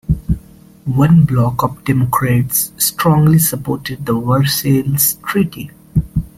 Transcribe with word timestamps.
One 0.87 1.25
bloc 1.25 1.61
of 1.63 1.83
Democrats 1.85 2.71
strongly 2.79 3.37
supported 3.37 4.03
the 4.03 4.19
Versailles 4.19 5.15
Treaty. 5.23 5.69